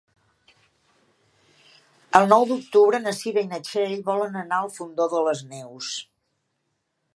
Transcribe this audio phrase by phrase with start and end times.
[2.21, 5.95] El nou d'octubre na Cira i na Txell volen anar al Fondó de les Neus.